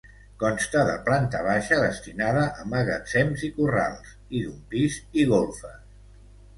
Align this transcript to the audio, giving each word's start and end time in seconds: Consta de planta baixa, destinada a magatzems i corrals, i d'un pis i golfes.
Consta 0.43 0.85
de 0.87 0.95
planta 1.09 1.41
baixa, 1.49 1.77
destinada 1.83 2.47
a 2.63 2.67
magatzems 2.73 3.47
i 3.51 3.53
corrals, 3.61 4.13
i 4.41 4.45
d'un 4.49 4.61
pis 4.75 5.01
i 5.25 5.31
golfes. 5.37 5.83